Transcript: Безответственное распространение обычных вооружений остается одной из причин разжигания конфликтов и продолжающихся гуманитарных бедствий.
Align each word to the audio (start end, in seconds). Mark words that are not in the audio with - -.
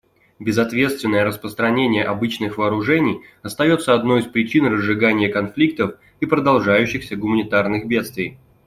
Безответственное 0.39 1.23
распространение 1.23 2.03
обычных 2.03 2.57
вооружений 2.57 3.21
остается 3.43 3.93
одной 3.93 4.21
из 4.21 4.25
причин 4.25 4.65
разжигания 4.65 5.31
конфликтов 5.31 5.93
и 6.19 6.25
продолжающихся 6.25 7.15
гуманитарных 7.15 7.85
бедствий. 7.85 8.39